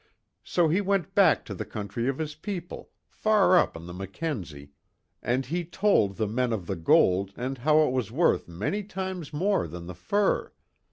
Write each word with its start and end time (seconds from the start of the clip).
So 0.43 0.67
he 0.67 0.81
went 0.81 1.13
back 1.13 1.45
to 1.45 1.53
the 1.53 1.63
country 1.63 2.07
of 2.07 2.17
his 2.17 2.33
people, 2.33 2.89
far 3.07 3.55
up 3.55 3.77
on 3.77 3.85
the 3.85 3.93
Mackenzie, 3.93 4.71
and 5.21 5.45
he 5.45 5.63
told 5.63 6.15
the 6.15 6.25
men 6.27 6.51
of 6.51 6.65
the 6.65 6.75
gold 6.75 7.33
and 7.37 7.59
how 7.59 7.85
it 7.85 7.91
was 7.91 8.11
worth 8.11 8.47
many 8.47 8.81
times 8.81 9.31
more 9.31 9.67
than 9.67 9.85
the 9.85 9.93
fur. 9.93 10.53